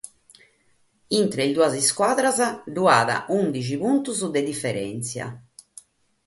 [1.19, 2.37] Intre sas duas iscuadras
[2.75, 5.25] b'at ùndighi puntos de diferèntzia.